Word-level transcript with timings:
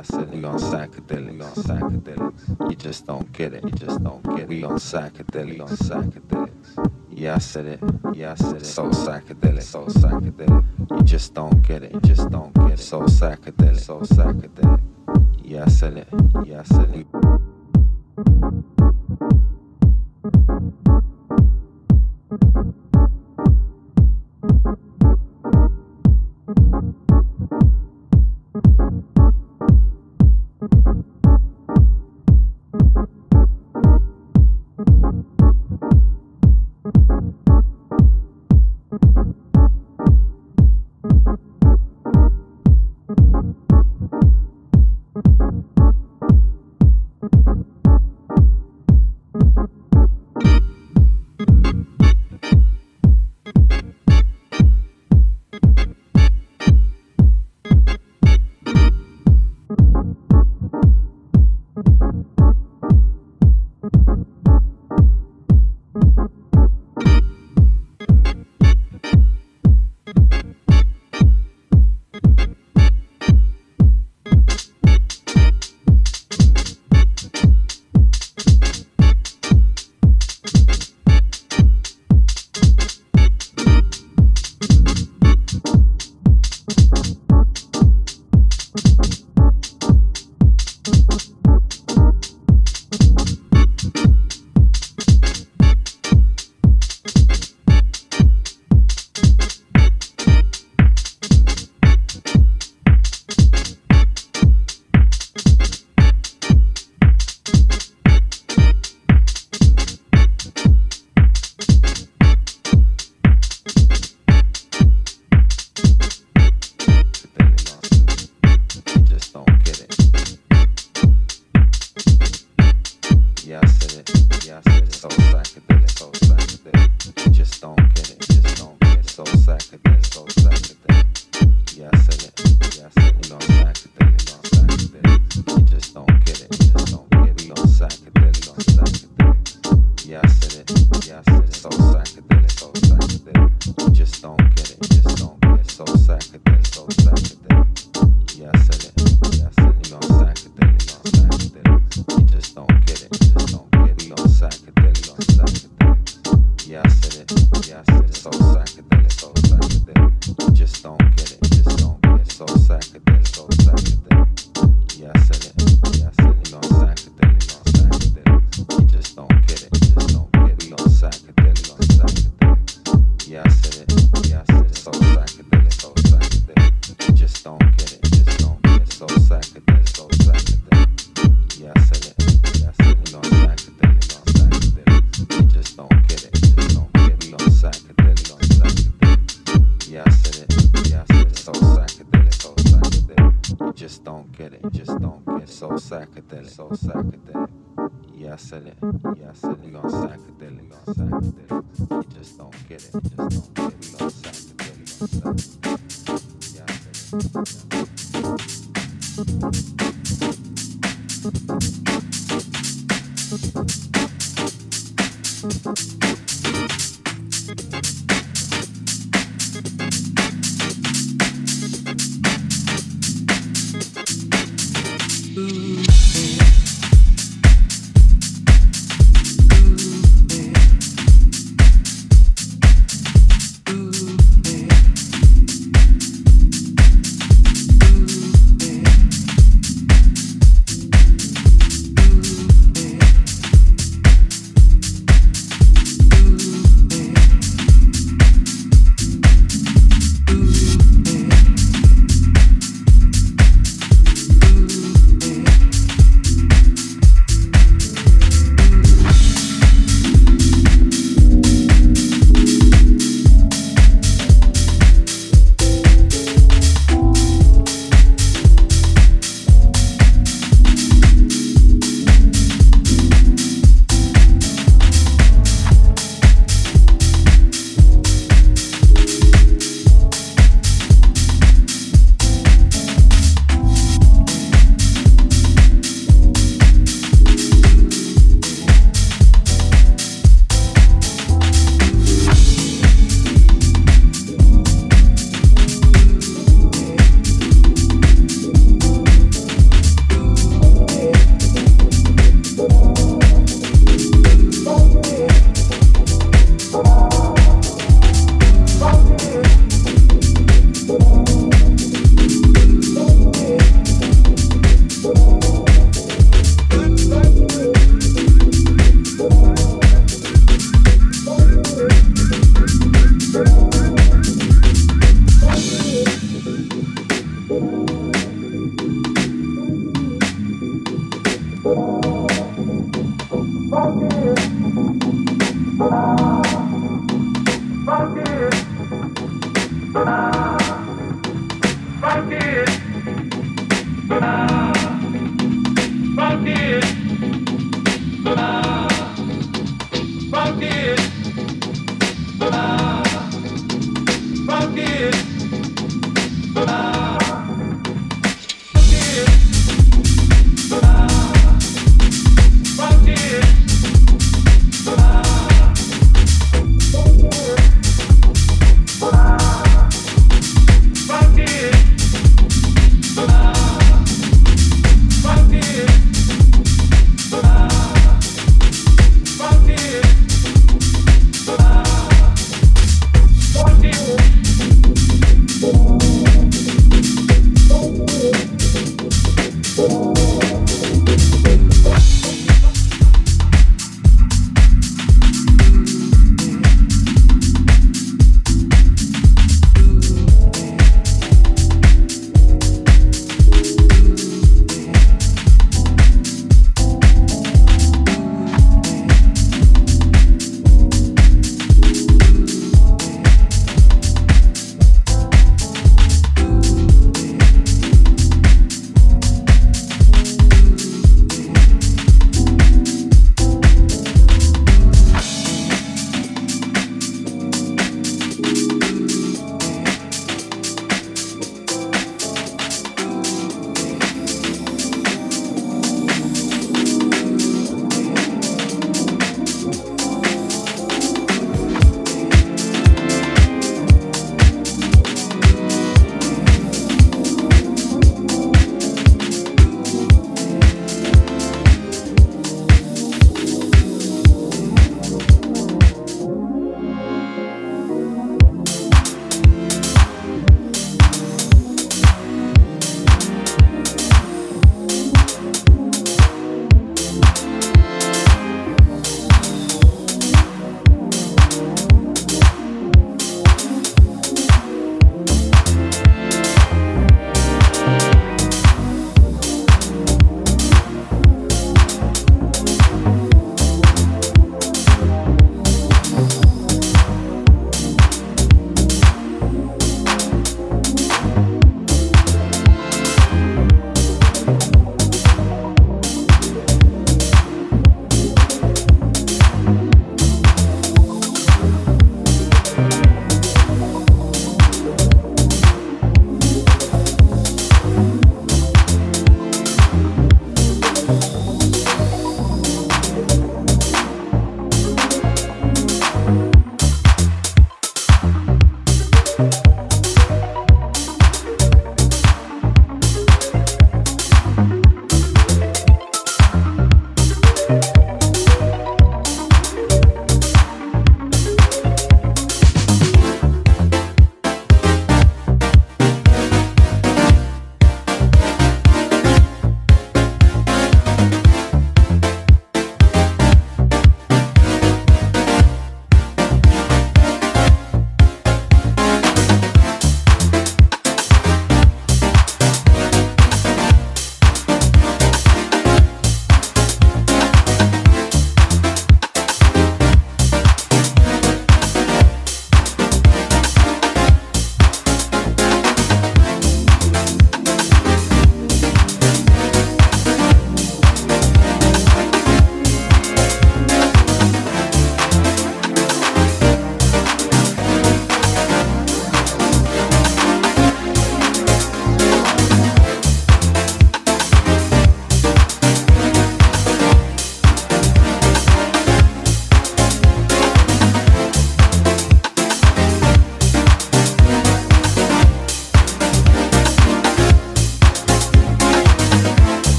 I 0.00 0.02
said. 0.02 0.32
We 0.32 0.42
on 0.44 0.58
psychedelics, 0.58 1.44
on 1.44 1.62
psychedelics. 1.62 2.70
You 2.70 2.76
just 2.76 3.06
don't 3.06 3.30
get 3.32 3.52
it. 3.52 3.64
You 3.64 3.72
just 3.72 4.02
don't 4.02 4.22
get 4.22 4.40
it. 4.40 4.48
We 4.48 4.64
on 4.64 4.76
psychedelics, 4.76 5.60
on 5.60 5.68
psychedelics. 5.68 6.92
Yeah, 7.10 7.34
I 7.34 7.38
said 7.38 7.66
it. 7.66 7.80
Yeah, 8.14 8.32
I 8.32 8.34
said 8.36 8.62
it. 8.62 8.64
So 8.64 8.84
psychedelic. 8.84 9.09